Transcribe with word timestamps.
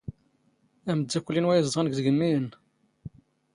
ⴰⵎⴷⴷⴰⴽⴽⵯⵍ 0.91 1.31
ⵉⵏⵓ 1.37 1.49
ⴰⴷ 1.53 1.65
ⵉⵣⴷⵖⵏ 1.65 1.87
ⴳ 1.89 1.93
ⵜⴳⵎⵎⵉ 1.97 2.23
ⴰⵏⵏ. 2.37 2.51